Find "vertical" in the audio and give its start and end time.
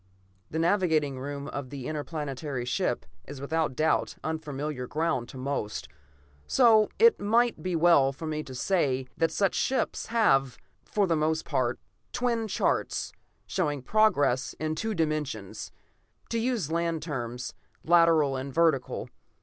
18.55-19.07